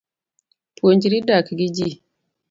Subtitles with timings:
[0.77, 1.93] Puonjri dak gi jii